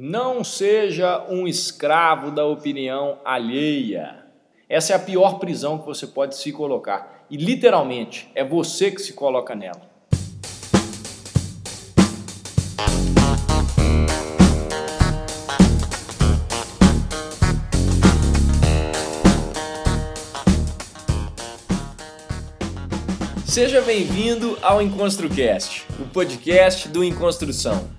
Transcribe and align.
Não 0.00 0.44
seja 0.44 1.26
um 1.28 1.48
escravo 1.48 2.30
da 2.30 2.44
opinião 2.44 3.18
alheia. 3.24 4.26
Essa 4.68 4.92
é 4.92 4.96
a 4.96 4.98
pior 5.00 5.40
prisão 5.40 5.76
que 5.76 5.86
você 5.86 6.06
pode 6.06 6.36
se 6.36 6.52
colocar. 6.52 7.26
E 7.28 7.36
literalmente 7.36 8.30
é 8.32 8.44
você 8.44 8.92
que 8.92 9.02
se 9.02 9.12
coloca 9.14 9.56
nela. 9.56 9.90
Seja 23.44 23.80
bem-vindo 23.80 24.56
ao 24.62 24.80
EnconstruCast, 24.80 25.86
o 25.98 26.06
podcast 26.06 26.88
do 26.88 27.02
Enconstrução. 27.02 27.98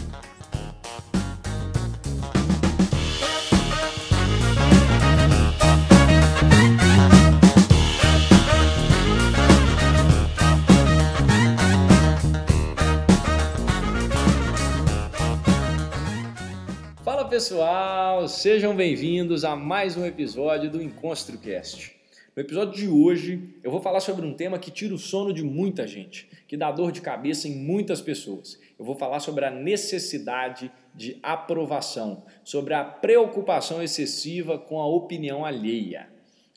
Pessoal, 17.41 18.27
sejam 18.27 18.75
bem-vindos 18.75 19.43
a 19.43 19.55
mais 19.55 19.97
um 19.97 20.05
episódio 20.05 20.69
do 20.69 20.79
EnconstruCast. 20.79 21.91
No 22.35 22.43
episódio 22.43 22.75
de 22.75 22.87
hoje, 22.87 23.55
eu 23.63 23.71
vou 23.71 23.81
falar 23.81 23.99
sobre 23.99 24.23
um 24.23 24.35
tema 24.35 24.59
que 24.59 24.69
tira 24.69 24.93
o 24.93 24.99
sono 24.99 25.33
de 25.33 25.43
muita 25.43 25.87
gente, 25.87 26.29
que 26.47 26.55
dá 26.55 26.71
dor 26.71 26.91
de 26.91 27.01
cabeça 27.01 27.47
em 27.47 27.55
muitas 27.55 27.99
pessoas. 27.99 28.59
Eu 28.77 28.85
vou 28.85 28.93
falar 28.93 29.19
sobre 29.21 29.43
a 29.43 29.49
necessidade 29.49 30.71
de 30.93 31.17
aprovação, 31.23 32.23
sobre 32.43 32.75
a 32.75 32.83
preocupação 32.83 33.81
excessiva 33.81 34.59
com 34.59 34.79
a 34.79 34.85
opinião 34.85 35.43
alheia. 35.43 36.09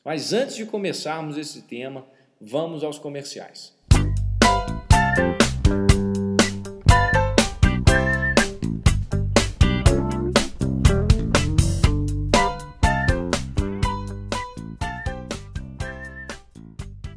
Mas 0.03 0.33
antes 0.33 0.55
de 0.55 0.67
começarmos 0.67 1.35
esse 1.35 1.63
tema, 1.63 2.05
vamos 2.39 2.83
aos 2.83 2.99
comerciais. 2.99 3.74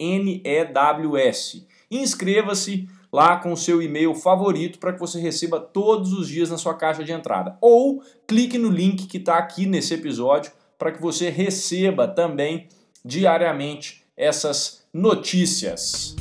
Inscreva-se 1.91 2.87
lá 3.13 3.37
com 3.37 3.53
o 3.53 3.57
seu 3.57 3.83
e-mail 3.83 4.15
favorito 4.15 4.79
para 4.79 4.93
que 4.93 5.01
você 5.01 5.21
receba 5.21 5.61
todos 5.61 6.13
os 6.13 6.29
dias 6.29 6.51
na 6.51 6.57
sua 6.57 6.75
caixa 6.75 7.05
de 7.05 7.13
entrada. 7.13 7.57
Ou 7.61 8.03
clique 8.27 8.59
no 8.59 8.71
link 8.71 9.07
que 9.07 9.19
está 9.19 9.37
aqui 9.37 9.67
nesse 9.67 9.95
episódio 9.95 10.53
para 10.79 10.93
que 10.93 11.01
você 11.01 11.29
receba 11.29 12.09
também 12.09 12.69
diariamente 13.05 14.05
essas 14.17 14.85
notícias. 14.93 16.17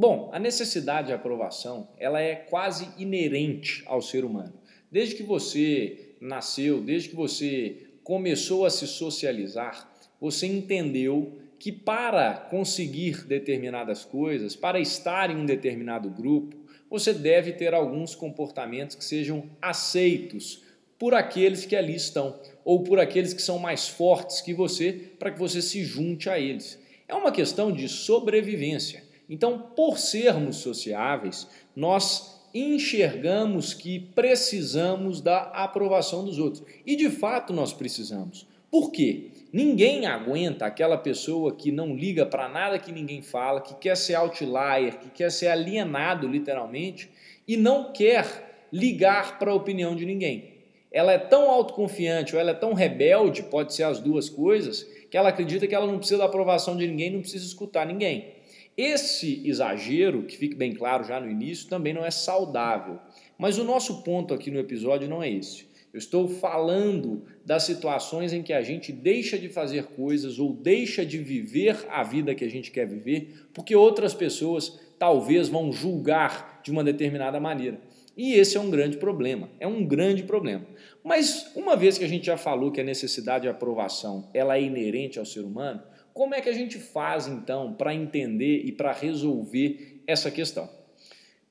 Bom, 0.00 0.30
a 0.32 0.38
necessidade 0.38 1.08
de 1.08 1.12
aprovação, 1.12 1.86
ela 1.98 2.22
é 2.22 2.34
quase 2.34 2.88
inerente 2.96 3.82
ao 3.84 4.00
ser 4.00 4.24
humano. 4.24 4.54
Desde 4.90 5.14
que 5.14 5.22
você 5.22 6.14
nasceu, 6.18 6.80
desde 6.80 7.10
que 7.10 7.14
você 7.14 7.76
começou 8.02 8.64
a 8.64 8.70
se 8.70 8.86
socializar, 8.86 9.92
você 10.18 10.46
entendeu 10.46 11.38
que 11.58 11.70
para 11.70 12.32
conseguir 12.32 13.26
determinadas 13.26 14.02
coisas, 14.02 14.56
para 14.56 14.80
estar 14.80 15.28
em 15.28 15.36
um 15.36 15.44
determinado 15.44 16.08
grupo, 16.08 16.56
você 16.88 17.12
deve 17.12 17.52
ter 17.52 17.74
alguns 17.74 18.14
comportamentos 18.14 18.96
que 18.96 19.04
sejam 19.04 19.50
aceitos 19.60 20.62
por 20.98 21.12
aqueles 21.12 21.66
que 21.66 21.76
ali 21.76 21.94
estão, 21.94 22.40
ou 22.64 22.82
por 22.82 22.98
aqueles 22.98 23.34
que 23.34 23.42
são 23.42 23.58
mais 23.58 23.86
fortes 23.86 24.40
que 24.40 24.54
você, 24.54 25.10
para 25.18 25.30
que 25.30 25.38
você 25.38 25.60
se 25.60 25.84
junte 25.84 26.30
a 26.30 26.40
eles. 26.40 26.78
É 27.06 27.14
uma 27.14 27.30
questão 27.30 27.70
de 27.70 27.86
sobrevivência. 27.86 29.09
Então, 29.30 29.58
por 29.76 29.96
sermos 29.96 30.56
sociáveis, 30.56 31.46
nós 31.74 32.40
enxergamos 32.52 33.72
que 33.72 34.00
precisamos 34.00 35.20
da 35.20 35.42
aprovação 35.42 36.24
dos 36.24 36.38
outros. 36.38 36.64
E 36.84 36.96
de 36.96 37.08
fato 37.08 37.52
nós 37.52 37.72
precisamos. 37.72 38.44
Por 38.68 38.90
quê? 38.90 39.30
Ninguém 39.52 40.06
aguenta 40.06 40.66
aquela 40.66 40.98
pessoa 40.98 41.54
que 41.54 41.70
não 41.70 41.94
liga 41.94 42.26
para 42.26 42.48
nada 42.48 42.78
que 42.78 42.92
ninguém 42.92 43.22
fala, 43.22 43.60
que 43.60 43.74
quer 43.74 43.96
ser 43.96 44.14
outlier, 44.14 44.98
que 44.98 45.10
quer 45.10 45.30
ser 45.30 45.48
alienado 45.48 46.26
literalmente 46.26 47.08
e 47.46 47.56
não 47.56 47.92
quer 47.92 48.66
ligar 48.72 49.38
para 49.38 49.50
a 49.50 49.54
opinião 49.54 49.94
de 49.94 50.04
ninguém. 50.04 50.54
Ela 50.92 51.12
é 51.12 51.18
tão 51.18 51.50
autoconfiante 51.50 52.34
ou 52.34 52.40
ela 52.40 52.50
é 52.50 52.54
tão 52.54 52.72
rebelde, 52.72 53.44
pode 53.44 53.74
ser 53.74 53.84
as 53.84 54.00
duas 54.00 54.28
coisas, 54.28 54.82
que 55.08 55.16
ela 55.16 55.28
acredita 55.28 55.66
que 55.66 55.74
ela 55.74 55.86
não 55.86 55.98
precisa 55.98 56.18
da 56.18 56.24
aprovação 56.24 56.76
de 56.76 56.86
ninguém, 56.86 57.10
não 57.10 57.20
precisa 57.20 57.44
escutar 57.44 57.86
ninguém. 57.86 58.39
Esse 58.76 59.42
exagero, 59.46 60.22
que 60.22 60.36
fique 60.36 60.54
bem 60.54 60.72
claro 60.72 61.04
já 61.04 61.20
no 61.20 61.30
início, 61.30 61.68
também 61.68 61.92
não 61.92 62.04
é 62.04 62.10
saudável. 62.10 62.98
Mas 63.36 63.58
o 63.58 63.64
nosso 63.64 64.02
ponto 64.02 64.32
aqui 64.32 64.50
no 64.50 64.58
episódio 64.58 65.08
não 65.08 65.22
é 65.22 65.30
esse. 65.30 65.68
Eu 65.92 65.98
estou 65.98 66.28
falando 66.28 67.24
das 67.44 67.64
situações 67.64 68.32
em 68.32 68.42
que 68.42 68.52
a 68.52 68.62
gente 68.62 68.92
deixa 68.92 69.36
de 69.36 69.48
fazer 69.48 69.86
coisas 69.86 70.38
ou 70.38 70.52
deixa 70.52 71.04
de 71.04 71.18
viver 71.18 71.84
a 71.90 72.04
vida 72.04 72.34
que 72.34 72.44
a 72.44 72.50
gente 72.50 72.70
quer 72.70 72.86
viver, 72.86 73.48
porque 73.52 73.74
outras 73.74 74.14
pessoas 74.14 74.78
talvez 74.98 75.48
vão 75.48 75.72
julgar 75.72 76.60
de 76.62 76.70
uma 76.70 76.84
determinada 76.84 77.40
maneira. 77.40 77.80
E 78.16 78.34
esse 78.34 78.56
é 78.56 78.60
um 78.60 78.70
grande 78.70 78.98
problema, 78.98 79.48
é 79.58 79.66
um 79.66 79.84
grande 79.84 80.22
problema. 80.22 80.64
Mas 81.02 81.50
uma 81.56 81.74
vez 81.74 81.98
que 81.98 82.04
a 82.04 82.08
gente 82.08 82.26
já 82.26 82.36
falou 82.36 82.70
que 82.70 82.80
a 82.80 82.84
necessidade 82.84 83.42
de 83.42 83.48
aprovação 83.48 84.28
ela 84.32 84.56
é 84.56 84.62
inerente 84.62 85.18
ao 85.18 85.24
ser 85.24 85.40
humano, 85.40 85.82
como 86.20 86.34
é 86.34 86.42
que 86.42 86.50
a 86.50 86.52
gente 86.52 86.78
faz 86.78 87.26
então 87.26 87.72
para 87.72 87.94
entender 87.94 88.60
e 88.66 88.72
para 88.72 88.92
resolver 88.92 90.02
essa 90.06 90.30
questão? 90.30 90.68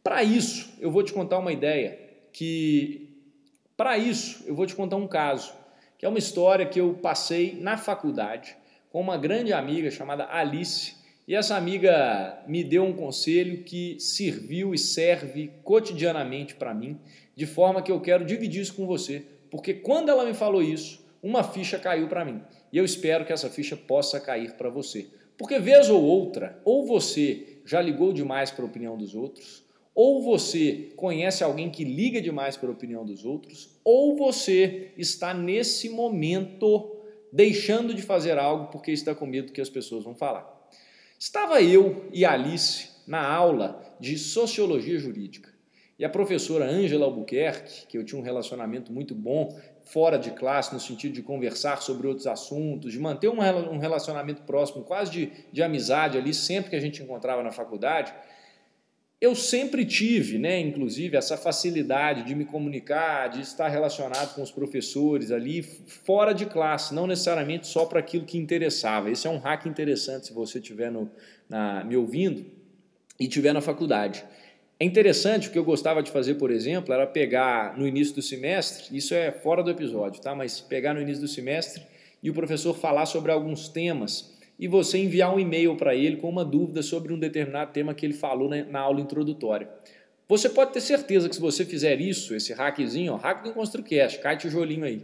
Para 0.03 0.23
isso, 0.23 0.71
eu 0.79 0.91
vou 0.91 1.01
te 1.01 1.11
contar 1.11 1.39
uma 1.39 1.51
ideia 1.51 1.99
que 2.31 3.09
para 3.75 3.97
isso 3.97 4.43
eu 4.45 4.53
vou 4.53 4.67
te 4.67 4.75
contar 4.75 4.97
um 4.97 5.07
caso, 5.07 5.51
que 5.97 6.05
é 6.05 6.07
uma 6.07 6.19
história 6.19 6.67
que 6.67 6.79
eu 6.79 6.93
passei 6.93 7.57
na 7.59 7.77
faculdade 7.77 8.55
com 8.91 9.01
uma 9.01 9.17
grande 9.17 9.51
amiga 9.53 9.89
chamada 9.89 10.27
Alice, 10.29 10.93
e 11.27 11.33
essa 11.33 11.55
amiga 11.55 12.37
me 12.45 12.63
deu 12.63 12.83
um 12.85 12.93
conselho 12.93 13.63
que 13.63 13.99
serviu 13.99 14.71
e 14.75 14.77
serve 14.77 15.51
cotidianamente 15.63 16.53
para 16.53 16.75
mim, 16.75 16.99
de 17.35 17.47
forma 17.47 17.81
que 17.81 17.91
eu 17.91 17.99
quero 17.99 18.23
dividir 18.23 18.61
isso 18.61 18.75
com 18.75 18.85
você, 18.85 19.25
porque 19.49 19.73
quando 19.73 20.09
ela 20.09 20.25
me 20.25 20.35
falou 20.35 20.61
isso, 20.61 21.03
uma 21.23 21.43
ficha 21.43 21.79
caiu 21.79 22.07
para 22.07 22.23
mim. 22.23 22.39
E 22.71 22.77
eu 22.77 22.85
espero 22.85 23.25
que 23.25 23.33
essa 23.33 23.49
ficha 23.49 23.75
possa 23.75 24.19
cair 24.19 24.53
para 24.53 24.69
você. 24.69 25.07
Porque 25.37 25.57
vez 25.59 25.89
ou 25.89 26.03
outra, 26.03 26.61
ou 26.65 26.85
você 26.85 27.59
já 27.65 27.81
ligou 27.81 28.11
demais 28.11 28.51
para 28.51 28.63
a 28.63 28.67
opinião 28.67 28.97
dos 28.97 29.15
outros, 29.15 29.63
ou 29.95 30.21
você 30.21 30.91
conhece 30.95 31.43
alguém 31.43 31.69
que 31.69 31.83
liga 31.83 32.21
demais 32.21 32.55
para 32.55 32.69
a 32.69 32.71
opinião 32.71 33.05
dos 33.05 33.25
outros, 33.25 33.69
ou 33.83 34.15
você 34.15 34.91
está 34.97 35.33
nesse 35.33 35.89
momento 35.89 36.95
deixando 37.31 37.93
de 37.93 38.01
fazer 38.01 38.37
algo 38.37 38.71
porque 38.71 38.91
está 38.91 39.13
com 39.13 39.25
medo 39.25 39.47
do 39.47 39.53
que 39.53 39.61
as 39.61 39.69
pessoas 39.69 40.03
vão 40.03 40.15
falar. 40.15 40.59
Estava 41.17 41.61
eu 41.61 42.05
e 42.13 42.25
Alice 42.25 42.89
na 43.05 43.25
aula 43.27 43.83
de 43.99 44.17
Sociologia 44.17 44.97
Jurídica. 44.97 45.49
E 45.97 46.05
a 46.05 46.09
professora 46.09 46.65
Ângela 46.65 47.05
Albuquerque, 47.05 47.85
que 47.87 47.97
eu 47.97 48.05
tinha 48.05 48.19
um 48.19 48.23
relacionamento 48.23 48.93
muito 48.93 49.13
bom 49.13 49.59
fora 49.91 50.17
de 50.19 50.31
classe, 50.31 50.73
no 50.73 50.79
sentido 50.79 51.13
de 51.13 51.23
conversar 51.23 51.81
sobre 51.81 52.07
outros 52.07 52.27
assuntos, 52.27 52.91
de 52.91 52.99
manter 52.99 53.27
um 53.29 53.79
relacionamento 53.79 54.43
próximo, 54.43 54.83
quase 54.83 55.11
de, 55.11 55.31
de 55.51 55.63
amizade 55.63 56.17
ali, 56.17 56.33
sempre 56.33 56.69
que 56.69 56.75
a 56.75 56.79
gente 56.79 57.01
encontrava 57.01 57.41
na 57.41 57.51
faculdade, 57.51 58.13
eu 59.21 59.35
sempre 59.35 59.83
tive, 59.83 60.37
né, 60.37 60.59
inclusive, 60.59 61.17
essa 61.17 61.35
facilidade 61.35 62.23
de 62.23 62.33
me 62.33 62.45
comunicar, 62.45 63.27
de 63.27 63.41
estar 63.41 63.67
relacionado 63.67 64.33
com 64.33 64.41
os 64.41 64.51
professores 64.51 65.29
ali, 65.29 65.61
fora 65.61 66.33
de 66.33 66.45
classe, 66.45 66.93
não 66.93 67.05
necessariamente 67.05 67.67
só 67.67 67.85
para 67.85 67.99
aquilo 67.99 68.25
que 68.25 68.37
interessava. 68.37 69.11
Esse 69.11 69.27
é 69.27 69.29
um 69.29 69.39
hack 69.39 69.65
interessante 69.65 70.27
se 70.27 70.33
você 70.33 70.59
estiver 70.59 70.89
me 71.85 71.97
ouvindo 71.97 72.45
e 73.19 73.25
estiver 73.25 73.53
na 73.53 73.59
faculdade. 73.59 74.23
É 74.81 74.85
interessante, 74.85 75.49
o 75.49 75.51
que 75.51 75.59
eu 75.59 75.65
gostava 75.65 76.01
de 76.01 76.09
fazer, 76.09 76.35
por 76.35 76.49
exemplo, 76.49 76.93
era 76.93 77.05
pegar 77.05 77.77
no 77.77 77.85
início 77.85 78.15
do 78.15 78.21
semestre, 78.21 78.95
isso 78.95 79.13
é 79.13 79.29
fora 79.29 79.61
do 79.61 79.69
episódio, 79.69 80.21
tá? 80.21 80.33
mas 80.33 80.61
pegar 80.61 80.93
no 80.93 81.01
início 81.01 81.21
do 81.21 81.27
semestre 81.27 81.83
e 82.23 82.29
o 82.29 82.33
professor 82.33 82.73
falar 82.73 83.05
sobre 83.05 83.29
alguns 83.29 83.67
temas 83.67 84.37
e 84.57 84.69
você 84.69 84.97
enviar 84.97 85.35
um 85.35 85.39
e-mail 85.39 85.75
para 85.75 85.93
ele 85.95 86.15
com 86.15 86.29
uma 86.29 86.45
dúvida 86.45 86.81
sobre 86.81 87.11
um 87.11 87.19
determinado 87.19 87.73
tema 87.73 87.93
que 87.93 88.05
ele 88.05 88.13
falou 88.13 88.49
na, 88.49 88.79
aula 88.79 89.01
introdutória. 89.01 89.69
Você 90.29 90.47
pode 90.47 90.71
ter 90.71 90.79
certeza 90.79 91.27
que 91.27 91.35
se 91.35 91.41
você 91.41 91.65
fizer 91.65 91.99
isso, 91.99 92.33
esse 92.33 92.53
hackzinho, 92.53 93.13
ó, 93.13 93.15
hack 93.17 93.43
do 93.43 93.51
ConstruCast, 93.51 94.19
cai 94.19 94.37
tijolinho 94.37 94.85
aí. 94.85 95.01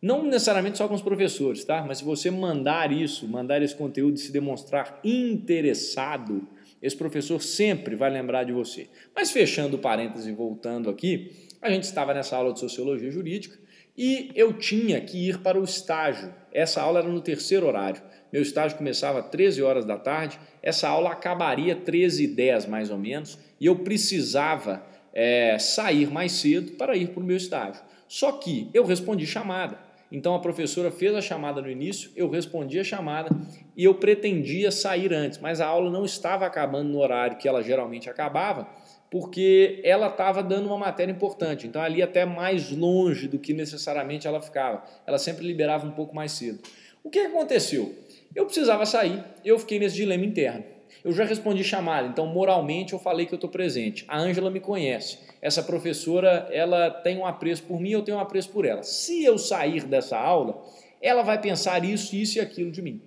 Não 0.00 0.24
necessariamente 0.24 0.78
só 0.78 0.88
com 0.88 0.94
os 0.94 1.02
professores, 1.02 1.64
tá? 1.64 1.84
Mas 1.86 1.98
se 1.98 2.04
você 2.04 2.28
mandar 2.28 2.90
isso, 2.90 3.28
mandar 3.28 3.62
esse 3.62 3.74
conteúdo 3.74 4.16
e 4.16 4.20
se 4.20 4.32
demonstrar 4.32 4.98
interessado, 5.04 6.48
esse 6.82 6.96
professor 6.96 7.40
sempre 7.40 7.94
vai 7.94 8.10
lembrar 8.10 8.44
de 8.44 8.52
você. 8.52 8.88
Mas 9.14 9.30
fechando 9.30 9.76
o 9.76 9.78
parêntese 9.78 10.30
e 10.30 10.34
voltando 10.34 10.90
aqui, 10.90 11.30
a 11.60 11.70
gente 11.70 11.84
estava 11.84 12.12
nessa 12.12 12.36
aula 12.36 12.52
de 12.52 12.58
Sociologia 12.58 13.10
Jurídica 13.10 13.56
e 13.96 14.30
eu 14.34 14.52
tinha 14.52 15.00
que 15.00 15.28
ir 15.28 15.38
para 15.38 15.60
o 15.60 15.64
estágio. 15.64 16.34
Essa 16.52 16.82
aula 16.82 16.98
era 16.98 17.08
no 17.08 17.20
terceiro 17.20 17.66
horário. 17.66 18.02
Meu 18.32 18.42
estágio 18.42 18.76
começava 18.76 19.20
às 19.20 19.28
13 19.28 19.62
horas 19.62 19.84
da 19.84 19.98
tarde, 19.98 20.40
essa 20.62 20.88
aula 20.88 21.12
acabaria 21.12 21.76
13 21.76 22.24
e 22.24 22.26
10 22.26 22.66
mais 22.66 22.90
ou 22.90 22.98
menos, 22.98 23.38
e 23.60 23.66
eu 23.66 23.76
precisava 23.76 24.82
é, 25.12 25.58
sair 25.58 26.10
mais 26.10 26.32
cedo 26.32 26.72
para 26.72 26.96
ir 26.96 27.08
para 27.08 27.22
o 27.22 27.26
meu 27.26 27.36
estágio. 27.36 27.82
Só 28.08 28.32
que 28.32 28.70
eu 28.72 28.84
respondi 28.84 29.26
chamada. 29.26 29.78
Então 30.12 30.34
a 30.34 30.38
professora 30.38 30.90
fez 30.90 31.14
a 31.14 31.22
chamada 31.22 31.62
no 31.62 31.70
início, 31.70 32.10
eu 32.14 32.28
respondi 32.28 32.78
a 32.78 32.84
chamada 32.84 33.34
e 33.74 33.84
eu 33.84 33.94
pretendia 33.94 34.70
sair 34.70 35.10
antes, 35.12 35.38
mas 35.38 35.58
a 35.58 35.66
aula 35.66 35.90
não 35.90 36.04
estava 36.04 36.44
acabando 36.44 36.90
no 36.90 36.98
horário 36.98 37.38
que 37.38 37.48
ela 37.48 37.62
geralmente 37.62 38.10
acabava, 38.10 38.68
porque 39.10 39.80
ela 39.82 40.08
estava 40.08 40.42
dando 40.42 40.66
uma 40.66 40.76
matéria 40.76 41.10
importante. 41.10 41.66
Então 41.66 41.80
ali 41.80 42.02
até 42.02 42.26
mais 42.26 42.70
longe 42.70 43.26
do 43.26 43.38
que 43.38 43.54
necessariamente 43.54 44.26
ela 44.26 44.40
ficava. 44.40 44.84
Ela 45.06 45.18
sempre 45.18 45.46
liberava 45.46 45.86
um 45.86 45.92
pouco 45.92 46.14
mais 46.14 46.32
cedo. 46.32 46.60
O 47.02 47.08
que 47.08 47.18
aconteceu? 47.18 47.94
Eu 48.34 48.44
precisava 48.44 48.84
sair, 48.84 49.24
eu 49.42 49.58
fiquei 49.58 49.78
nesse 49.78 49.96
dilema 49.96 50.24
interno. 50.24 50.71
Eu 51.04 51.12
já 51.12 51.24
respondi 51.24 51.64
chamada, 51.64 52.06
então 52.06 52.26
moralmente 52.26 52.92
eu 52.92 52.98
falei 52.98 53.26
que 53.26 53.34
eu 53.34 53.36
estou 53.36 53.50
presente. 53.50 54.04
A 54.06 54.18
Ângela 54.18 54.50
me 54.50 54.60
conhece. 54.60 55.18
Essa 55.40 55.62
professora, 55.62 56.48
ela 56.52 56.90
tem 56.90 57.18
um 57.18 57.26
apreço 57.26 57.64
por 57.64 57.80
mim, 57.80 57.90
eu 57.90 58.02
tenho 58.02 58.18
um 58.18 58.20
apreço 58.20 58.50
por 58.50 58.64
ela. 58.64 58.82
Se 58.82 59.24
eu 59.24 59.36
sair 59.36 59.84
dessa 59.84 60.16
aula, 60.16 60.62
ela 61.00 61.22
vai 61.22 61.40
pensar 61.40 61.84
isso, 61.84 62.14
isso 62.14 62.38
e 62.38 62.40
aquilo 62.40 62.70
de 62.70 62.80
mim. 62.80 63.00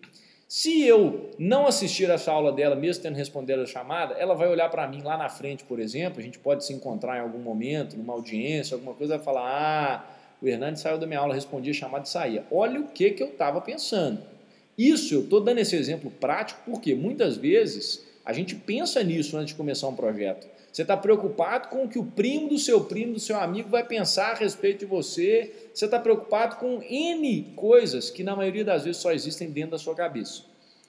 Se 0.48 0.86
eu 0.86 1.32
não 1.40 1.66
assistir 1.66 2.10
essa 2.10 2.32
aula 2.32 2.52
dela, 2.52 2.76
mesmo 2.76 3.02
tendo 3.02 3.16
respondido 3.16 3.62
a 3.62 3.66
chamada, 3.66 4.14
ela 4.16 4.36
vai 4.36 4.48
olhar 4.48 4.70
para 4.70 4.88
mim 4.88 5.02
lá 5.02 5.18
na 5.18 5.28
frente, 5.28 5.64
por 5.64 5.80
exemplo, 5.80 6.20
a 6.20 6.24
gente 6.24 6.38
pode 6.38 6.64
se 6.64 6.72
encontrar 6.72 7.18
em 7.18 7.22
algum 7.22 7.40
momento, 7.40 7.98
numa 7.98 8.14
audiência, 8.14 8.76
alguma 8.76 8.94
coisa, 8.94 9.18
vai 9.18 9.26
falar, 9.26 9.42
ah, 9.44 10.06
o 10.42 10.48
Hernandes 10.48 10.82
saiu 10.82 10.98
da 11.00 11.08
minha 11.08 11.20
aula, 11.20 11.34
respondia 11.34 11.72
a 11.72 11.76
chamada 11.76 12.06
e 12.06 12.10
saía. 12.10 12.44
Olha 12.52 12.80
o 12.80 12.88
que, 12.88 13.10
que 13.12 13.24
eu 13.24 13.30
estava 13.30 13.60
pensando. 13.60 14.22
Isso 14.78 15.14
eu 15.14 15.22
estou 15.22 15.40
dando 15.40 15.60
esse 15.60 15.76
exemplo 15.76 16.12
prático 16.12 16.62
porque 16.66 16.94
muitas 16.94 17.38
vezes 17.38 18.06
a 18.26 18.34
gente 18.34 18.56
pensa 18.56 19.02
nisso 19.04 19.38
antes 19.38 19.50
de 19.50 19.56
começar 19.56 19.88
um 19.88 19.96
projeto. 19.96 20.48
Você 20.72 20.82
está 20.82 20.98
preocupado 20.98 21.70
com 21.70 21.86
o 21.86 21.88
que 21.88 21.98
o 21.98 22.04
primo 22.04 22.50
do 22.50 22.60
seu 22.60 22.84
primo, 22.84 23.14
do 23.14 23.20
seu 23.20 23.40
amigo, 23.40 23.70
vai 23.70 23.86
pensar 23.86 24.32
a 24.32 24.36
respeito 24.36 24.80
de 24.80 24.86
você. 24.86 25.70
Você 25.74 25.86
está 25.86 25.98
preocupado 25.98 26.58
com 26.58 26.82
N 26.84 27.54
coisas 27.56 28.10
que 28.10 28.24
na 28.24 28.36
maioria 28.36 28.66
das 28.66 28.84
vezes 28.84 29.02
só 29.02 29.14
existem 29.14 29.50
dentro 29.50 29.72
da 29.72 29.78
sua 29.78 29.96
cabeça. 29.96 30.42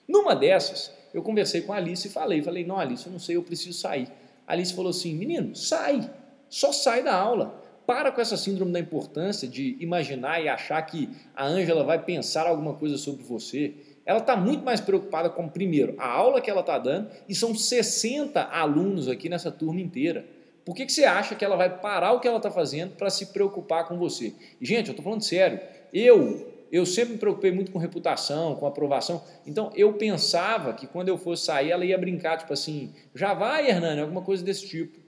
Numa 0.05 0.35
dessas, 0.35 0.91
eu 1.13 1.21
conversei 1.21 1.61
com 1.61 1.71
a 1.71 1.77
Alice 1.77 2.05
e 2.05 2.11
falei, 2.11 2.41
falei, 2.41 2.65
não, 2.65 2.77
Alice, 2.77 3.05
eu 3.05 3.11
não 3.13 3.19
sei, 3.19 3.37
eu 3.37 3.43
preciso 3.43 3.77
sair. 3.79 4.09
A 4.45 4.53
Alice 4.53 4.73
falou 4.73 4.89
assim, 4.89 5.13
menino, 5.15 5.55
sai, 5.55 6.09
só 6.49 6.73
sai 6.73 7.03
da 7.03 7.15
aula. 7.15 7.63
Para 7.87 8.11
com 8.11 8.19
essa 8.19 8.35
síndrome 8.35 8.73
da 8.73 8.81
importância 8.81 9.47
de 9.47 9.77
imaginar 9.79 10.43
e 10.43 10.49
achar 10.49 10.81
que 10.81 11.09
a 11.33 11.47
Ângela 11.47 11.85
vai 11.85 12.03
pensar 12.03 12.45
alguma 12.45 12.73
coisa 12.73 12.97
sobre 12.97 13.23
você. 13.23 13.75
Ela 14.05 14.19
está 14.19 14.35
muito 14.35 14.61
mais 14.61 14.81
preocupada 14.81 15.29
com, 15.29 15.47
primeiro, 15.47 15.95
a 15.97 16.05
aula 16.05 16.41
que 16.41 16.49
ela 16.49 16.59
está 16.59 16.77
dando, 16.77 17.09
e 17.29 17.33
são 17.33 17.55
60 17.55 18.41
alunos 18.41 19.07
aqui 19.07 19.29
nessa 19.29 19.49
turma 19.49 19.79
inteira. 19.79 20.25
Por 20.65 20.75
que, 20.75 20.85
que 20.85 20.91
você 20.91 21.05
acha 21.05 21.33
que 21.33 21.45
ela 21.45 21.55
vai 21.55 21.79
parar 21.79 22.11
o 22.11 22.19
que 22.19 22.27
ela 22.27 22.35
está 22.35 22.51
fazendo 22.51 22.97
para 22.97 23.09
se 23.09 23.27
preocupar 23.27 23.87
com 23.87 23.97
você? 23.97 24.33
Gente, 24.61 24.87
eu 24.87 24.91
estou 24.91 25.05
falando 25.05 25.23
sério. 25.23 25.61
Eu, 25.93 26.53
eu 26.69 26.85
sempre 26.85 27.13
me 27.13 27.19
preocupei 27.19 27.53
muito 27.53 27.71
com 27.71 27.79
reputação, 27.79 28.55
com 28.55 28.67
aprovação. 28.67 29.23
Então, 29.45 29.71
eu 29.75 29.93
pensava 29.93 30.73
que 30.73 30.87
quando 30.87 31.07
eu 31.07 31.17
fosse 31.17 31.45
sair, 31.45 31.71
ela 31.71 31.85
ia 31.85 31.97
brincar, 31.97 32.37
tipo 32.37 32.51
assim, 32.51 32.93
já 33.15 33.33
vai, 33.33 33.69
Hernani, 33.69 34.01
alguma 34.01 34.21
coisa 34.21 34.43
desse 34.43 34.67
tipo. 34.67 34.99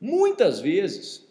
Muitas 0.00 0.58
vezes, 0.58 1.27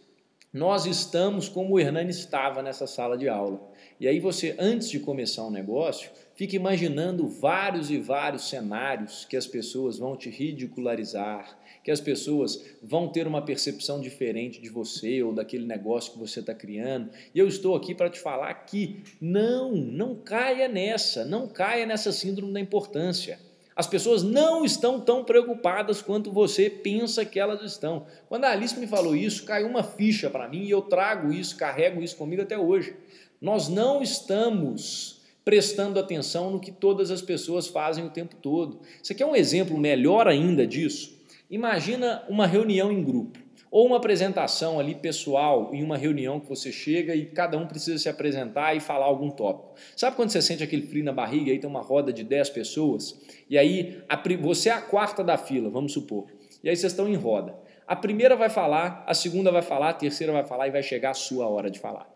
nós 0.53 0.85
estamos 0.85 1.49
como 1.49 1.75
o 1.75 1.79
Hernani 1.79 2.09
estava 2.09 2.61
nessa 2.61 2.87
sala 2.87 3.17
de 3.17 3.27
aula. 3.27 3.59
E 3.99 4.07
aí 4.07 4.19
você, 4.19 4.55
antes 4.57 4.89
de 4.89 4.99
começar 4.99 5.45
um 5.45 5.51
negócio, 5.51 6.09
fica 6.35 6.55
imaginando 6.55 7.27
vários 7.27 7.91
e 7.91 7.97
vários 7.97 8.47
cenários 8.47 9.25
que 9.25 9.35
as 9.35 9.45
pessoas 9.45 9.97
vão 9.97 10.15
te 10.15 10.29
ridicularizar, 10.29 11.57
que 11.83 11.91
as 11.91 11.99
pessoas 11.99 12.63
vão 12.81 13.09
ter 13.09 13.27
uma 13.27 13.41
percepção 13.41 13.99
diferente 13.99 14.61
de 14.61 14.69
você 14.69 15.21
ou 15.21 15.33
daquele 15.33 15.65
negócio 15.65 16.13
que 16.13 16.19
você 16.19 16.39
está 16.39 16.53
criando. 16.53 17.09
E 17.33 17.39
eu 17.39 17.47
estou 17.47 17.75
aqui 17.75 17.93
para 17.93 18.09
te 18.09 18.19
falar 18.19 18.53
que 18.53 19.03
não, 19.19 19.71
não 19.71 20.15
caia 20.15 20.67
nessa, 20.67 21.25
não 21.25 21.47
caia 21.47 21.85
nessa 21.85 22.11
síndrome 22.11 22.53
da 22.53 22.59
importância. 22.59 23.46
As 23.77 23.85
pessoas 23.85 24.23
não 24.23 24.65
estão 24.65 24.99
tão 24.99 25.23
preocupadas 25.23 26.01
quanto 26.01 26.31
você 26.31 26.67
pensa 26.67 27.23
que 27.23 27.39
elas 27.39 27.61
estão. 27.61 28.07
Quando 28.27 28.45
a 28.45 28.49
Alice 28.49 28.77
me 28.79 28.87
falou 28.87 29.15
isso, 29.15 29.45
caiu 29.45 29.67
uma 29.67 29.83
ficha 29.83 30.31
para 30.31 30.47
mim 30.47 30.63
e 30.63 30.71
eu 30.71 30.81
trago 30.81 31.31
isso, 31.31 31.55
carrego 31.55 32.01
isso 32.01 32.17
comigo 32.17 32.41
até 32.41 32.57
hoje. 32.57 32.95
Nós 33.39 33.69
não 33.69 34.01
estamos 34.01 35.21
prestando 35.45 35.99
atenção 35.99 36.49
no 36.49 36.59
que 36.59 36.71
todas 36.71 37.11
as 37.11 37.21
pessoas 37.21 37.67
fazem 37.67 38.03
o 38.03 38.09
tempo 38.09 38.35
todo. 38.37 38.79
Você 38.99 39.13
quer 39.13 39.27
um 39.27 39.35
exemplo 39.35 39.77
melhor 39.77 40.27
ainda 40.27 40.65
disso? 40.65 41.15
Imagina 41.47 42.23
uma 42.27 42.47
reunião 42.47 42.91
em 42.91 43.03
grupo. 43.03 43.37
Ou 43.69 43.85
uma 43.85 43.97
apresentação 43.97 44.79
ali 44.79 44.95
pessoal 44.95 45.71
em 45.73 45.83
uma 45.83 45.97
reunião 45.97 46.39
que 46.39 46.47
você 46.47 46.71
chega 46.71 47.15
e 47.15 47.25
cada 47.25 47.57
um 47.57 47.67
precisa 47.67 47.97
se 47.97 48.07
apresentar 48.07 48.75
e 48.75 48.79
falar 48.79 49.05
algum 49.05 49.29
tópico. 49.29 49.75
Sabe 49.95 50.15
quando 50.15 50.29
você 50.29 50.41
sente 50.41 50.63
aquele 50.63 50.83
frio 50.83 51.03
na 51.03 51.11
barriga 51.11 51.49
e 51.49 51.53
aí 51.53 51.59
tem 51.59 51.69
uma 51.69 51.81
roda 51.81 52.13
de 52.13 52.23
10 52.23 52.49
pessoas? 52.51 53.19
E 53.49 53.57
aí 53.57 54.01
a, 54.07 54.21
você 54.39 54.69
é 54.69 54.73
a 54.73 54.81
quarta 54.81 55.23
da 55.23 55.37
fila, 55.37 55.69
vamos 55.69 55.93
supor. 55.93 56.27
E 56.63 56.69
aí 56.69 56.75
vocês 56.75 56.91
estão 56.91 57.07
em 57.07 57.15
roda. 57.15 57.55
A 57.85 57.95
primeira 57.95 58.35
vai 58.35 58.49
falar, 58.49 59.03
a 59.07 59.13
segunda 59.13 59.51
vai 59.51 59.61
falar, 59.61 59.89
a 59.89 59.93
terceira 59.93 60.33
vai 60.33 60.45
falar 60.45 60.67
e 60.67 60.71
vai 60.71 60.83
chegar 60.83 61.11
a 61.11 61.13
sua 61.13 61.47
hora 61.47 61.69
de 61.69 61.79
falar. 61.79 62.09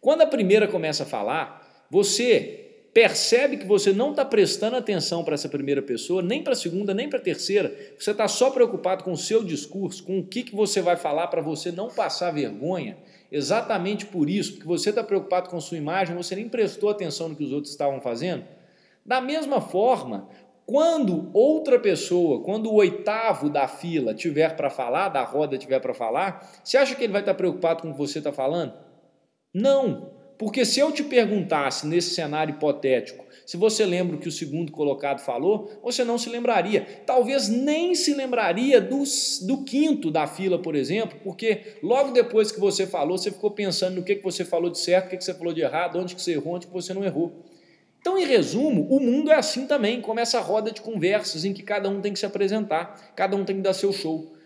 Quando 0.00 0.22
a 0.22 0.26
primeira 0.26 0.68
começa 0.68 1.02
a 1.02 1.06
falar, 1.06 1.86
você 1.90 2.67
percebe 2.92 3.56
que 3.56 3.66
você 3.66 3.92
não 3.92 4.10
está 4.10 4.24
prestando 4.24 4.76
atenção 4.76 5.22
para 5.22 5.34
essa 5.34 5.48
primeira 5.48 5.82
pessoa, 5.82 6.22
nem 6.22 6.42
para 6.42 6.52
a 6.52 6.56
segunda, 6.56 6.94
nem 6.94 7.08
para 7.08 7.18
a 7.18 7.22
terceira, 7.22 7.74
você 7.98 8.10
está 8.10 8.26
só 8.26 8.50
preocupado 8.50 9.04
com 9.04 9.12
o 9.12 9.16
seu 9.16 9.44
discurso, 9.44 10.02
com 10.04 10.18
o 10.18 10.24
que, 10.24 10.42
que 10.42 10.54
você 10.54 10.80
vai 10.80 10.96
falar 10.96 11.28
para 11.28 11.42
você 11.42 11.70
não 11.70 11.88
passar 11.88 12.30
vergonha, 12.32 12.96
exatamente 13.30 14.06
por 14.06 14.28
isso, 14.28 14.54
porque 14.54 14.66
você 14.66 14.90
está 14.90 15.04
preocupado 15.04 15.50
com 15.50 15.60
sua 15.60 15.76
imagem, 15.76 16.16
você 16.16 16.34
nem 16.34 16.48
prestou 16.48 16.90
atenção 16.90 17.28
no 17.28 17.36
que 17.36 17.44
os 17.44 17.52
outros 17.52 17.72
estavam 17.72 18.00
fazendo. 18.00 18.44
Da 19.04 19.20
mesma 19.20 19.60
forma, 19.60 20.28
quando 20.66 21.30
outra 21.32 21.78
pessoa, 21.78 22.42
quando 22.42 22.70
o 22.70 22.74
oitavo 22.74 23.48
da 23.48 23.66
fila 23.66 24.14
tiver 24.14 24.54
para 24.54 24.68
falar, 24.68 25.08
da 25.08 25.24
roda 25.24 25.56
tiver 25.56 25.80
para 25.80 25.94
falar, 25.94 26.46
você 26.62 26.76
acha 26.76 26.94
que 26.94 27.04
ele 27.04 27.12
vai 27.12 27.22
estar 27.22 27.32
tá 27.32 27.38
preocupado 27.38 27.82
com 27.82 27.88
o 27.88 27.92
que 27.92 27.98
você 27.98 28.18
está 28.18 28.32
falando? 28.32 28.74
Não. 29.54 30.17
Porque 30.38 30.64
se 30.64 30.78
eu 30.78 30.92
te 30.92 31.02
perguntasse 31.02 31.86
nesse 31.86 32.14
cenário 32.14 32.54
hipotético, 32.54 33.26
se 33.44 33.56
você 33.56 33.84
lembra 33.84 34.14
o 34.14 34.18
que 34.20 34.28
o 34.28 34.32
segundo 34.32 34.70
colocado 34.70 35.20
falou, 35.20 35.72
você 35.82 36.04
não 36.04 36.18
se 36.18 36.28
lembraria. 36.28 36.86
Talvez 37.04 37.48
nem 37.48 37.94
se 37.94 38.14
lembraria 38.14 38.80
do, 38.80 39.02
do 39.46 39.64
quinto 39.64 40.10
da 40.10 40.26
fila, 40.26 40.58
por 40.58 40.76
exemplo, 40.76 41.18
porque 41.24 41.78
logo 41.82 42.12
depois 42.12 42.52
que 42.52 42.60
você 42.60 42.86
falou, 42.86 43.18
você 43.18 43.30
ficou 43.30 43.50
pensando 43.50 43.96
no 43.96 44.02
que, 44.02 44.16
que 44.16 44.22
você 44.22 44.44
falou 44.44 44.70
de 44.70 44.78
certo, 44.78 45.06
o 45.06 45.08
que, 45.10 45.16
que 45.16 45.24
você 45.24 45.34
falou 45.34 45.52
de 45.52 45.62
errado, 45.62 45.98
onde 45.98 46.14
que 46.14 46.22
você 46.22 46.32
errou, 46.32 46.54
onde 46.54 46.66
que 46.66 46.72
você 46.72 46.94
não 46.94 47.02
errou. 47.02 47.32
Então, 48.00 48.16
em 48.16 48.24
resumo, 48.24 48.86
o 48.88 49.00
mundo 49.00 49.30
é 49.30 49.34
assim 49.34 49.66
também, 49.66 50.00
como 50.00 50.20
essa 50.20 50.40
roda 50.40 50.70
de 50.70 50.80
conversas 50.80 51.44
em 51.44 51.52
que 51.52 51.62
cada 51.62 51.88
um 51.88 52.00
tem 52.00 52.12
que 52.12 52.18
se 52.18 52.26
apresentar, 52.26 53.12
cada 53.16 53.36
um 53.36 53.44
tem 53.44 53.56
que 53.56 53.62
dar 53.62 53.72
seu 53.72 53.92
show. 53.92 54.37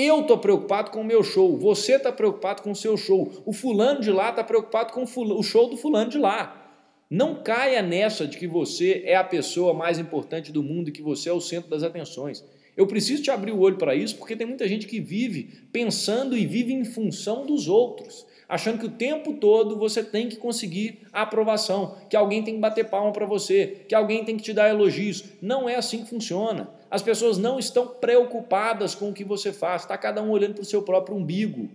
Eu 0.00 0.20
estou 0.20 0.38
preocupado 0.38 0.92
com 0.92 1.00
o 1.00 1.04
meu 1.04 1.24
show, 1.24 1.56
você 1.56 1.96
está 1.96 2.12
preocupado 2.12 2.62
com 2.62 2.70
o 2.70 2.76
seu 2.76 2.96
show, 2.96 3.32
o 3.44 3.52
fulano 3.52 4.00
de 4.00 4.12
lá 4.12 4.30
está 4.30 4.44
preocupado 4.44 4.92
com 4.92 5.02
o 5.02 5.42
show 5.42 5.68
do 5.68 5.76
fulano 5.76 6.08
de 6.08 6.18
lá. 6.18 6.72
Não 7.10 7.42
caia 7.42 7.82
nessa 7.82 8.24
de 8.24 8.38
que 8.38 8.46
você 8.46 9.02
é 9.04 9.16
a 9.16 9.24
pessoa 9.24 9.74
mais 9.74 9.98
importante 9.98 10.52
do 10.52 10.62
mundo 10.62 10.88
e 10.88 10.92
que 10.92 11.02
você 11.02 11.30
é 11.30 11.32
o 11.32 11.40
centro 11.40 11.68
das 11.68 11.82
atenções. 11.82 12.44
Eu 12.76 12.86
preciso 12.86 13.24
te 13.24 13.30
abrir 13.32 13.50
o 13.50 13.58
olho 13.58 13.76
para 13.76 13.92
isso 13.92 14.14
porque 14.14 14.36
tem 14.36 14.46
muita 14.46 14.68
gente 14.68 14.86
que 14.86 15.00
vive 15.00 15.62
pensando 15.72 16.38
e 16.38 16.46
vive 16.46 16.72
em 16.72 16.84
função 16.84 17.44
dos 17.44 17.66
outros, 17.66 18.24
achando 18.48 18.78
que 18.78 18.86
o 18.86 18.90
tempo 18.90 19.32
todo 19.32 19.76
você 19.76 20.04
tem 20.04 20.28
que 20.28 20.36
conseguir 20.36 21.00
a 21.12 21.22
aprovação, 21.22 21.96
que 22.08 22.14
alguém 22.14 22.44
tem 22.44 22.54
que 22.54 22.60
bater 22.60 22.88
palma 22.88 23.10
para 23.10 23.26
você, 23.26 23.84
que 23.88 23.96
alguém 23.96 24.24
tem 24.24 24.36
que 24.36 24.44
te 24.44 24.52
dar 24.52 24.68
elogios. 24.68 25.24
Não 25.42 25.68
é 25.68 25.74
assim 25.74 26.04
que 26.04 26.10
funciona. 26.10 26.77
As 26.90 27.02
pessoas 27.02 27.36
não 27.38 27.58
estão 27.58 27.86
preocupadas 27.86 28.94
com 28.94 29.10
o 29.10 29.12
que 29.12 29.24
você 29.24 29.52
faz, 29.52 29.82
está 29.82 29.96
cada 29.98 30.22
um 30.22 30.30
olhando 30.30 30.54
para 30.54 30.62
o 30.62 30.66
seu 30.66 30.82
próprio 30.82 31.16
umbigo. 31.16 31.68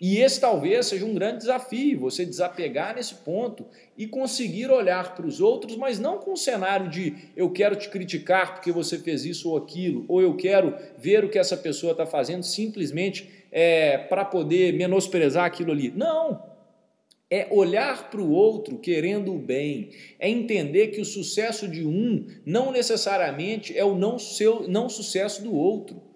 E 0.00 0.18
esse 0.18 0.40
talvez 0.40 0.86
seja 0.86 1.04
um 1.04 1.14
grande 1.14 1.38
desafio, 1.38 1.98
você 1.98 2.24
desapegar 2.24 2.94
nesse 2.94 3.16
ponto 3.16 3.66
e 3.96 4.06
conseguir 4.06 4.70
olhar 4.70 5.14
para 5.16 5.26
os 5.26 5.40
outros, 5.40 5.76
mas 5.76 5.98
não 5.98 6.18
com 6.18 6.34
o 6.34 6.36
cenário 6.36 6.88
de 6.88 7.16
eu 7.36 7.50
quero 7.50 7.74
te 7.74 7.88
criticar 7.88 8.54
porque 8.54 8.70
você 8.70 8.96
fez 8.98 9.24
isso 9.24 9.50
ou 9.50 9.56
aquilo, 9.56 10.04
ou 10.06 10.22
eu 10.22 10.36
quero 10.36 10.72
ver 10.96 11.24
o 11.24 11.28
que 11.28 11.38
essa 11.38 11.56
pessoa 11.56 11.92
está 11.92 12.06
fazendo 12.06 12.44
simplesmente 12.44 13.28
é, 13.50 13.98
para 13.98 14.24
poder 14.24 14.72
menosprezar 14.74 15.44
aquilo 15.44 15.72
ali. 15.72 15.90
Não! 15.90 16.57
É 17.30 17.48
olhar 17.50 18.10
para 18.10 18.20
o 18.20 18.30
outro 18.30 18.78
querendo 18.78 19.34
o 19.34 19.38
bem, 19.38 19.90
é 20.18 20.28
entender 20.30 20.88
que 20.88 21.00
o 21.00 21.04
sucesso 21.04 21.68
de 21.68 21.84
um 21.86 22.26
não 22.46 22.72
necessariamente 22.72 23.76
é 23.76 23.84
o 23.84 23.94
não, 23.94 24.18
seu, 24.18 24.66
não 24.66 24.88
sucesso 24.88 25.42
do 25.42 25.54
outro. 25.54 26.08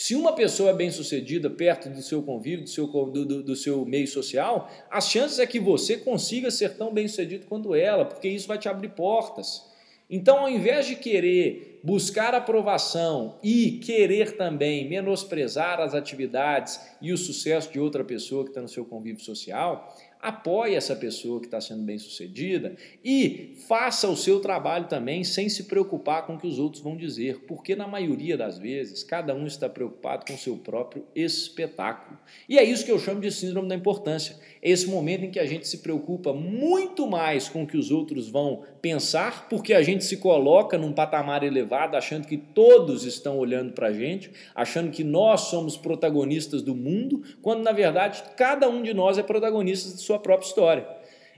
Se 0.00 0.14
uma 0.14 0.32
pessoa 0.32 0.70
é 0.70 0.74
bem 0.74 0.92
sucedida 0.92 1.50
perto 1.50 1.90
do 1.90 2.00
seu 2.00 2.22
convívio, 2.22 2.62
do 2.62 2.70
seu, 2.70 2.86
do, 2.86 3.26
do, 3.26 3.42
do, 3.42 3.56
seu 3.56 3.84
meio 3.84 4.06
social, 4.06 4.70
as 4.88 5.10
chances 5.10 5.40
é 5.40 5.46
que 5.46 5.58
você 5.58 5.96
consiga 5.96 6.52
ser 6.52 6.76
tão 6.76 6.94
bem 6.94 7.08
sucedido 7.08 7.46
quanto 7.46 7.74
ela, 7.74 8.04
porque 8.04 8.28
isso 8.28 8.46
vai 8.46 8.58
te 8.58 8.68
abrir 8.68 8.90
portas. 8.90 9.66
Então, 10.08 10.38
ao 10.38 10.48
invés 10.48 10.86
de 10.86 10.94
querer 10.94 11.80
buscar 11.82 12.32
aprovação 12.32 13.40
e 13.42 13.72
querer 13.72 14.36
também 14.36 14.88
menosprezar 14.88 15.80
as 15.80 15.94
atividades 15.94 16.80
e 17.02 17.12
o 17.12 17.18
sucesso 17.18 17.72
de 17.72 17.80
outra 17.80 18.04
pessoa 18.04 18.44
que 18.44 18.50
está 18.50 18.62
no 18.62 18.68
seu 18.68 18.84
convívio 18.84 19.24
social, 19.24 19.94
apoie 20.20 20.74
essa 20.74 20.96
pessoa 20.96 21.40
que 21.40 21.46
está 21.46 21.60
sendo 21.60 21.82
bem 21.82 21.98
sucedida 21.98 22.76
e 23.04 23.54
faça 23.68 24.08
o 24.08 24.16
seu 24.16 24.40
trabalho 24.40 24.86
também 24.86 25.22
sem 25.22 25.48
se 25.48 25.64
preocupar 25.64 26.26
com 26.26 26.34
o 26.34 26.38
que 26.38 26.46
os 26.46 26.58
outros 26.58 26.82
vão 26.82 26.96
dizer, 26.96 27.44
porque 27.46 27.76
na 27.76 27.86
maioria 27.86 28.36
das 28.36 28.58
vezes 28.58 29.04
cada 29.04 29.34
um 29.34 29.46
está 29.46 29.68
preocupado 29.68 30.24
com 30.26 30.34
o 30.34 30.38
seu 30.38 30.56
próprio 30.56 31.04
espetáculo. 31.14 32.18
E 32.48 32.58
é 32.58 32.64
isso 32.64 32.84
que 32.84 32.90
eu 32.90 32.98
chamo 32.98 33.20
de 33.20 33.30
síndrome 33.30 33.68
da 33.68 33.74
importância. 33.74 34.36
É 34.60 34.70
esse 34.70 34.88
momento 34.88 35.24
em 35.24 35.30
que 35.30 35.38
a 35.38 35.46
gente 35.46 35.68
se 35.68 35.78
preocupa 35.78 36.32
muito 36.32 37.06
mais 37.06 37.48
com 37.48 37.62
o 37.62 37.66
que 37.66 37.76
os 37.76 37.90
outros 37.90 38.28
vão 38.28 38.64
pensar, 38.82 39.48
porque 39.48 39.72
a 39.72 39.82
gente 39.82 40.04
se 40.04 40.16
coloca 40.16 40.76
num 40.76 40.92
patamar 40.92 41.42
elevado, 41.44 41.96
achando 41.96 42.26
que 42.26 42.36
todos 42.36 43.04
estão 43.04 43.38
olhando 43.38 43.72
para 43.72 43.88
a 43.88 43.92
gente, 43.92 44.30
achando 44.54 44.90
que 44.90 45.04
nós 45.04 45.42
somos 45.42 45.76
protagonistas 45.76 46.62
do 46.62 46.74
mundo, 46.74 47.22
quando 47.40 47.62
na 47.62 47.72
verdade 47.72 48.22
cada 48.36 48.68
um 48.68 48.82
de 48.82 48.92
nós 48.92 49.18
é 49.18 49.22
protagonista 49.22 49.94
de 49.94 50.02
sua 50.08 50.18
própria 50.18 50.46
história. 50.46 50.88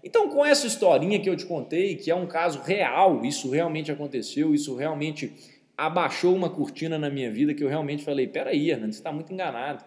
Então, 0.02 0.30
com 0.30 0.44
essa 0.44 0.66
historinha 0.66 1.20
que 1.20 1.28
eu 1.28 1.36
te 1.36 1.44
contei, 1.44 1.96
que 1.96 2.10
é 2.10 2.14
um 2.14 2.26
caso 2.26 2.60
real, 2.62 3.24
isso 3.24 3.50
realmente 3.50 3.92
aconteceu, 3.92 4.54
isso 4.54 4.74
realmente 4.74 5.32
abaixou 5.76 6.34
uma 6.34 6.48
cortina 6.48 6.98
na 6.98 7.10
minha 7.10 7.30
vida 7.30 7.52
que 7.52 7.62
eu 7.62 7.68
realmente 7.68 8.02
falei: 8.02 8.26
peraí, 8.26 8.70
Hernando, 8.70 8.92
você 8.92 8.98
está 8.98 9.12
muito 9.12 9.32
enganado. 9.32 9.84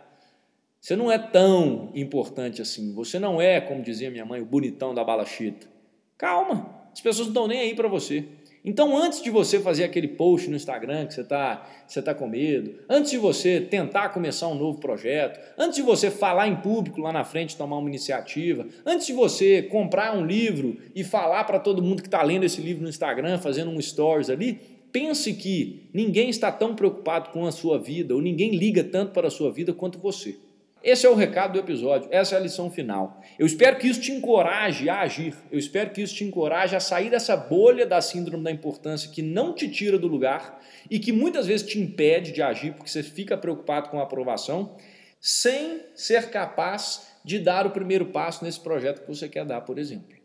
Você 0.79 0.97
não 0.97 1.09
é 1.09 1.17
tão 1.17 1.91
importante 1.95 2.61
assim. 2.61 2.93
Você 2.93 3.17
não 3.17 3.41
é, 3.41 3.61
como 3.61 3.81
dizia 3.81 4.11
minha 4.11 4.25
mãe, 4.25 4.41
o 4.41 4.45
bonitão 4.45 4.93
da 4.93 5.01
bala 5.01 5.25
chita. 5.25 5.65
Calma, 6.17 6.89
as 6.91 6.99
pessoas 6.99 7.27
não 7.27 7.33
estão 7.33 7.47
nem 7.47 7.59
aí 7.61 7.73
para 7.73 7.87
você. 7.87 8.25
Então, 8.65 8.95
antes 8.97 9.21
de 9.21 9.29
você 9.29 9.59
fazer 9.59 9.83
aquele 9.83 10.07
post 10.07 10.49
no 10.49 10.55
Instagram 10.55 11.05
que 11.05 11.13
você 11.13 11.21
está 11.21 11.69
você 11.85 12.01
tá 12.01 12.15
com 12.15 12.27
medo, 12.27 12.75
antes 12.89 13.11
de 13.11 13.17
você 13.17 13.59
tentar 13.59 14.09
começar 14.09 14.47
um 14.47 14.55
novo 14.55 14.79
projeto, 14.79 15.39
antes 15.57 15.75
de 15.75 15.81
você 15.81 16.09
falar 16.09 16.47
em 16.47 16.55
público 16.55 17.01
lá 17.01 17.11
na 17.11 17.25
frente, 17.25 17.57
tomar 17.57 17.77
uma 17.77 17.89
iniciativa, 17.89 18.65
antes 18.85 19.05
de 19.05 19.13
você 19.13 19.61
comprar 19.61 20.17
um 20.17 20.25
livro 20.25 20.77
e 20.95 21.03
falar 21.03 21.43
para 21.43 21.59
todo 21.59 21.83
mundo 21.83 22.01
que 22.01 22.07
está 22.07 22.23
lendo 22.23 22.45
esse 22.45 22.61
livro 22.61 22.83
no 22.83 22.89
Instagram, 22.89 23.37
fazendo 23.37 23.69
um 23.69 23.81
stories 23.81 24.29
ali, 24.29 24.59
pense 24.93 25.33
que 25.33 25.89
ninguém 25.93 26.29
está 26.29 26.51
tão 26.51 26.73
preocupado 26.73 27.31
com 27.31 27.45
a 27.45 27.51
sua 27.51 27.77
vida 27.77 28.15
ou 28.15 28.21
ninguém 28.21 28.55
liga 28.55 28.83
tanto 28.83 29.11
para 29.11 29.27
a 29.27 29.31
sua 29.31 29.51
vida 29.51 29.73
quanto 29.73 29.99
você. 29.99 30.37
Esse 30.83 31.05
é 31.05 31.09
o 31.09 31.15
recado 31.15 31.53
do 31.53 31.59
episódio, 31.59 32.09
essa 32.11 32.35
é 32.35 32.37
a 32.37 32.41
lição 32.41 32.69
final. 32.69 33.21
Eu 33.39 33.45
espero 33.45 33.77
que 33.77 33.87
isso 33.87 34.01
te 34.01 34.11
encoraje 34.11 34.89
a 34.89 34.99
agir, 34.99 35.33
eu 35.49 35.57
espero 35.57 35.91
que 35.91 36.01
isso 36.01 36.13
te 36.13 36.25
encoraje 36.25 36.75
a 36.75 36.79
sair 36.81 37.09
dessa 37.09 37.37
bolha 37.37 37.85
da 37.85 38.01
síndrome 38.01 38.43
da 38.43 38.51
importância 38.51 39.09
que 39.09 39.21
não 39.21 39.53
te 39.53 39.69
tira 39.69 39.97
do 39.97 40.07
lugar 40.07 40.59
e 40.91 40.99
que 40.99 41.13
muitas 41.13 41.47
vezes 41.47 41.65
te 41.65 41.79
impede 41.79 42.33
de 42.33 42.41
agir 42.41 42.73
porque 42.73 42.89
você 42.89 43.01
fica 43.01 43.37
preocupado 43.37 43.87
com 43.87 43.97
a 43.97 44.03
aprovação, 44.03 44.75
sem 45.21 45.79
ser 45.95 46.29
capaz 46.29 47.07
de 47.23 47.39
dar 47.39 47.65
o 47.65 47.71
primeiro 47.71 48.07
passo 48.07 48.43
nesse 48.43 48.59
projeto 48.59 49.03
que 49.03 49.07
você 49.07 49.29
quer 49.29 49.45
dar, 49.45 49.61
por 49.61 49.79
exemplo. 49.79 50.17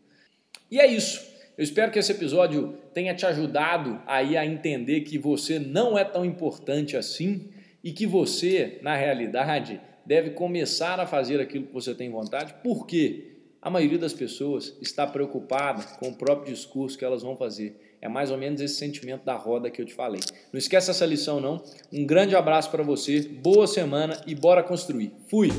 E 0.69 0.77
é 0.77 0.85
isso. 0.85 1.25
Eu 1.57 1.63
espero 1.63 1.89
que 1.89 1.99
esse 1.99 2.11
episódio 2.11 2.77
tenha 2.93 3.15
te 3.15 3.25
ajudado 3.25 4.01
aí 4.05 4.35
a 4.35 4.45
entender 4.45 5.01
que 5.01 5.17
você 5.17 5.57
não 5.57 5.97
é 5.97 6.03
tão 6.03 6.25
importante 6.25 6.97
assim 6.97 7.49
e 7.81 7.93
que 7.93 8.05
você, 8.05 8.79
na 8.81 8.95
realidade, 8.95 9.79
deve 10.05 10.31
começar 10.31 10.99
a 10.99 11.05
fazer 11.05 11.39
aquilo 11.39 11.67
que 11.67 11.73
você 11.73 11.93
tem 11.93 12.09
vontade, 12.09 12.55
porque 12.63 13.37
a 13.61 13.69
maioria 13.69 13.97
das 13.97 14.13
pessoas 14.13 14.75
está 14.81 15.05
preocupada 15.05 15.83
com 15.99 16.09
o 16.09 16.15
próprio 16.15 16.53
discurso 16.53 16.97
que 16.97 17.03
elas 17.03 17.21
vão 17.21 17.35
fazer. 17.35 17.97
É 18.01 18.07
mais 18.07 18.31
ou 18.31 18.37
menos 18.37 18.61
esse 18.61 18.75
sentimento 18.75 19.25
da 19.25 19.35
roda 19.35 19.69
que 19.69 19.81
eu 19.81 19.85
te 19.85 19.93
falei. 19.93 20.21
Não 20.53 20.57
esqueça 20.57 20.91
essa 20.91 21.05
lição 21.05 21.41
não. 21.41 21.61
Um 21.91 22.05
grande 22.05 22.35
abraço 22.35 22.71
para 22.71 22.83
você, 22.83 23.21
boa 23.21 23.67
semana 23.67 24.21
e 24.25 24.33
bora 24.33 24.63
construir. 24.63 25.11
Fui! 25.27 25.49